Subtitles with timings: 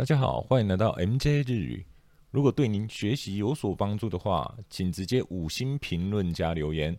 [0.00, 1.86] 大家好，欢迎来到 MJ 日语。
[2.30, 6.98] 如果对您学习有所帮助的话，请直接五星评论加留言，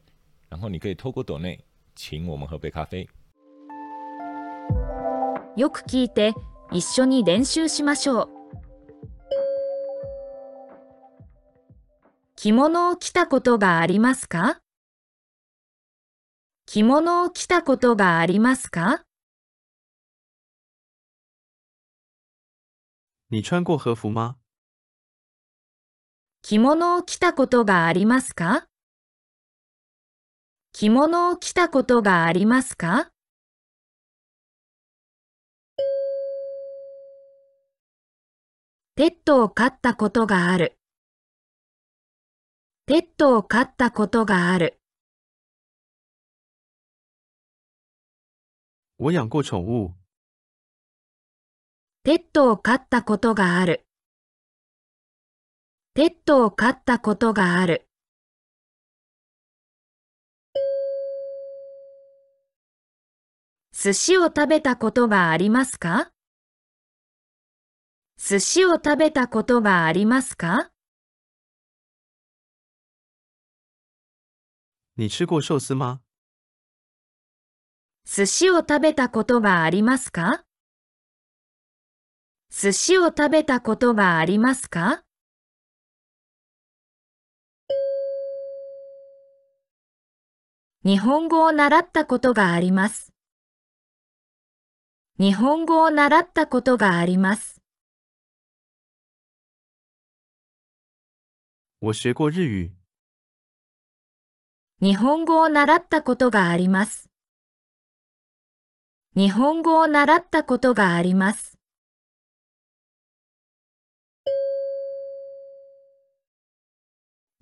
[0.50, 1.59] 然后你可以透过抖内
[1.95, 3.09] 请我们喝杯咖啡。
[5.58, 6.35] よく聞いて
[6.72, 8.29] 一緒に練習しましょう
[12.36, 14.60] 着物を着たことがありますか？
[16.68, 19.04] 着物を着たことがありますか？
[23.34, 24.36] 你穿过和服吗？
[26.41, 28.67] 着物を着たことがありますか？
[30.73, 33.09] 着物を着たことがありますか？
[38.95, 40.77] ペットを飼ったことがある。
[42.86, 44.81] ペットを飼ったことがある。
[49.00, 50.01] 我养过宠物。
[52.34, 53.85] ペットを飼ったことがある。
[55.94, 57.89] ペットを飼ったことがある。
[63.73, 66.11] 寿司を食べたことがありますか？
[68.17, 70.72] 寿司を食べたことがありますか？
[74.95, 76.00] 你吃过寿司吗？
[78.06, 80.45] 寿司を食べたことがありますか？
[82.53, 85.03] 寿司を食べたことがありますか？
[90.83, 93.13] 日本語を習ったことがあります。
[95.17, 97.61] 日本語を習ったことがあります。
[104.81, 107.09] 日本語を習ったことがあります。
[109.16, 111.50] 日本語を習ったことがあります。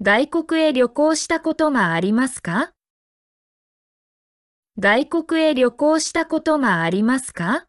[0.01, 2.71] 外国へ旅行したことがありますか？
[4.77, 7.65] 外国へ旅行したことがありますか？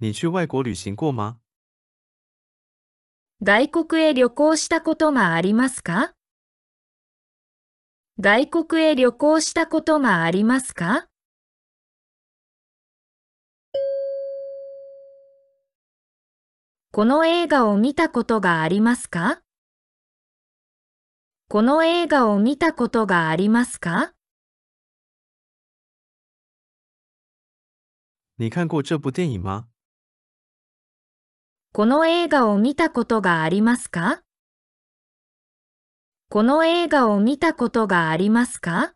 [0.00, 1.38] 你去外国旅行过吗？
[3.40, 6.12] 外国へ旅行したことがありますか？
[8.20, 11.08] 外国へ旅行したことがありますか？
[16.94, 19.40] この映画を見たことがありますか？
[21.48, 24.12] この映画を見たことがありますか？
[28.38, 29.64] 你看过这部电影吗？
[31.72, 34.22] この映画を見たことがありますか？
[36.30, 38.94] この映画を見たことがありますか？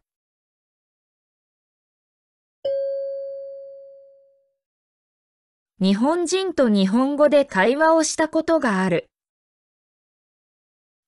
[5.80, 9.08] 日本人と日本語で会話をしたことがある。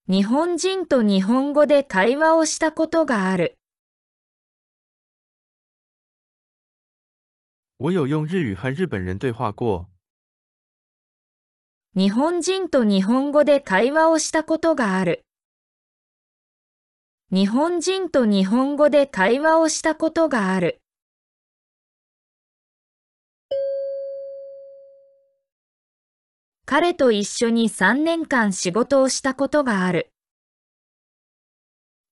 [0.09, 3.59] 日本人と日本語で会話をしたことがある。
[7.81, 9.89] 我有用日语和日本人对话过。
[11.97, 15.25] 日本人と日本語で会話をしたことがある。
[17.33, 20.81] 日本人と日本語で会話をしたことがある。
[26.73, 30.13] 彼と一緒に3年間仕事をしたことがある。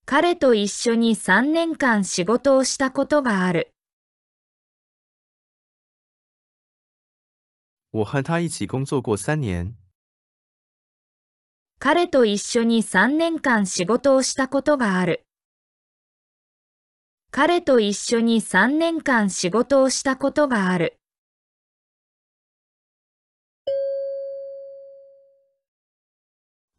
[0.04, 3.70] 彼と一緒に3年間仕事をしたことがある。
[7.92, 9.76] 我和他一起工作过三年。
[11.78, 15.24] 彼と一緒に3年間仕事をしたことがある。
[17.30, 20.97] 彼と一緒に3年間仕事をしたことがある。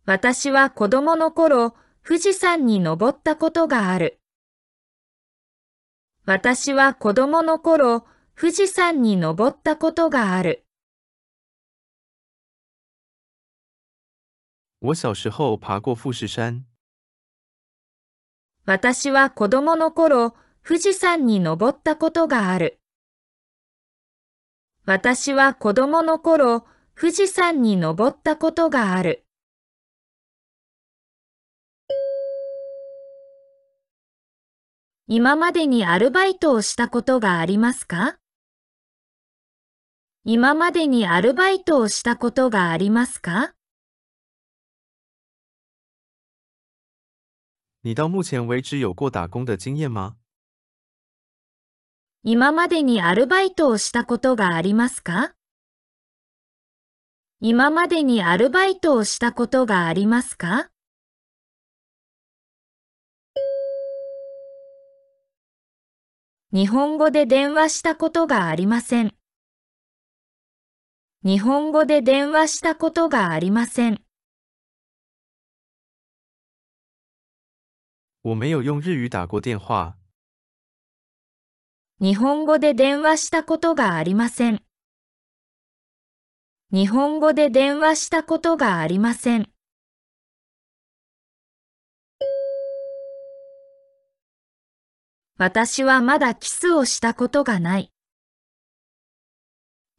[0.09, 4.19] 私は子供の頃、富士山に登ったことがある。
[6.25, 10.65] 私は子供の頃、富士山に登ったことがある。
[14.81, 16.65] 我小时候爬过富士山。
[18.65, 20.33] 私は子供の頃、
[20.67, 22.79] 富士山に登ったことがある。
[24.87, 26.65] 私は子供の頃、
[26.99, 29.28] 富士山に登ったことがある。
[35.11, 38.19] 今までにアルバイトをしたことがありますか？
[40.23, 43.55] 今までにアルバイトをしたことがありますか？
[47.81, 50.13] 你到目前为止有过打工的经验吗？
[52.21, 55.33] 今までにアルバイトをしたことがありますか？
[57.41, 60.69] 今までにアルバイトをしたことがありますか？
[66.51, 69.13] 日本語で電話したことがありません。
[71.23, 74.01] 日本語で電話したことがありません。
[78.23, 79.95] 我没有用日语打过电话。
[82.01, 84.63] 日本語で電話したことがありません。
[86.71, 89.51] 日本語で電話したことがありません。
[95.41, 97.93] 私はまだキスをしたことがない。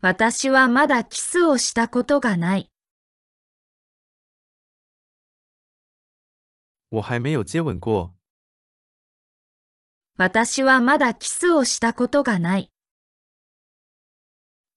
[0.02, 2.70] 私はまだキスをしたことがない。
[6.90, 8.12] 我还没有接吻过。
[10.18, 12.70] 私はまだキスをしたことがない。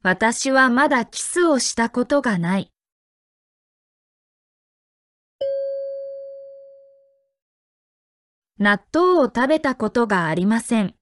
[0.02, 2.73] 私はまだキスをしたことがない。
[8.64, 10.96] 納豆を食べたことがありません。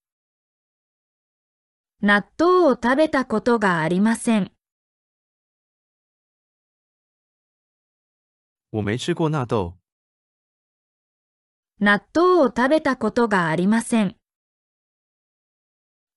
[2.01, 4.51] 納豆を食べたことがありません。
[8.71, 9.77] 我没吃过纳豆。
[11.79, 14.15] 納豆を食べたことがありません。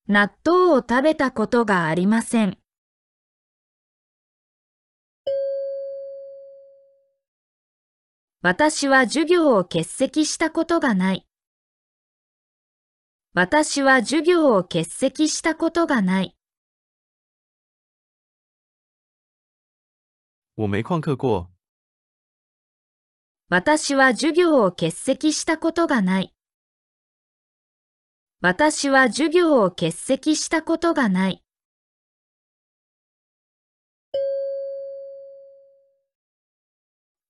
[0.08, 2.56] 納豆を食べたことがありません。
[8.40, 11.26] 私は授業を欠席したことがない。
[13.36, 16.36] 私は授業を欠席したことがない。
[20.56, 21.48] 我没旷课过。
[23.48, 26.32] 私は授業を欠席したことがない。
[28.40, 31.42] 私は授業を欠席したことがない。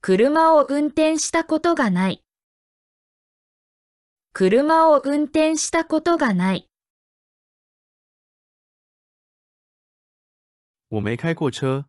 [0.02, 2.23] 車を運転したことがない。
[4.36, 6.68] 車を運転したことがない。
[10.90, 11.84] 我没开过车。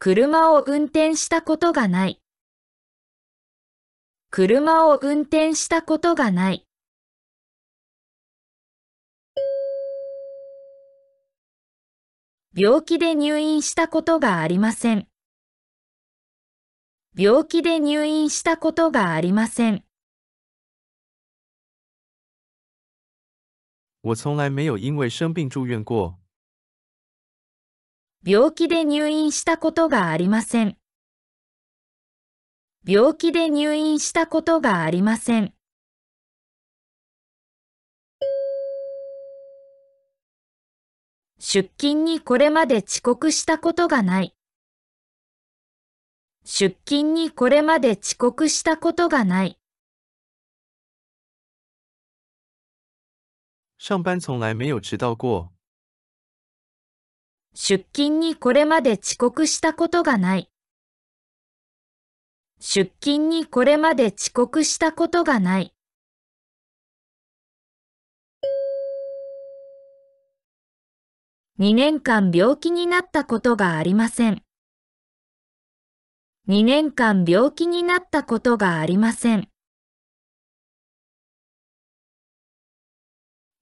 [0.00, 2.20] 車を運転したことがない。
[4.30, 6.66] 車を運転したことがない。
[12.52, 15.06] 病気で入院したことがありません。
[17.16, 19.84] 病気で入院したことがありません。
[24.04, 26.18] 我从来没有因为生病住院过。
[28.24, 30.76] 病気で入院したことがありません。
[32.84, 35.54] 病気で入院したことがありません。
[41.38, 44.34] 出勤にこれまで遅刻したことがない。
[46.44, 49.61] 出勤にこれまで遅刻したことがない。
[53.84, 55.50] 上班从来没有迟到过。
[57.52, 60.48] 出勤にこれまで遅刻したことがない。
[62.60, 65.74] 出勤にこれまで遅刻したことがない。
[71.58, 74.44] 2年間病気になったことがありません。
[76.46, 79.51] 2年間病気になったことがありません。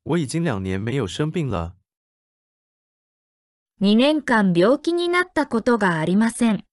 [0.04, 1.76] 我已经两年没有生病了。
[3.80, 6.64] 2年間病気になったことがありません。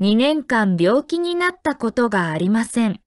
[0.00, 3.00] 2年間病気になったことがありません。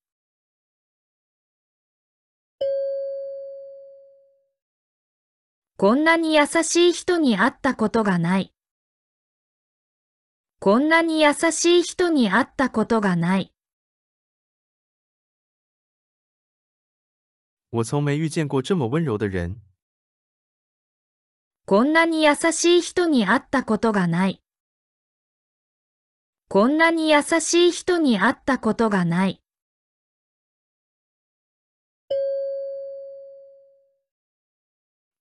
[5.78, 8.54] こんなに優しい人に会ったことがない。
[10.60, 13.53] こんなに優しい人に会ったことがない。
[17.74, 19.60] 我从没遇见过这么温柔的人。
[21.66, 24.44] こんなに優しい人に会ったことがない。
[26.50, 29.42] こんなに優しい人に会ったことがない。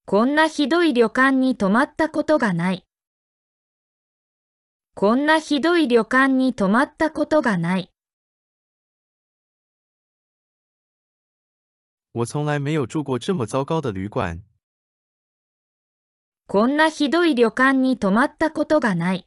[0.04, 2.84] こんなひどい旅館に泊まったことがない。
[4.94, 7.91] こんなひどい旅館に泊まったことがない。
[12.14, 14.42] 我从来没有住过这么糟糕的旅馆。
[16.46, 19.26] こんなひどい旅館に泊まったことがない。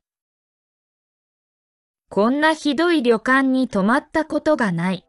[2.09, 5.04] こんなひどい旅館に泊まったことがない。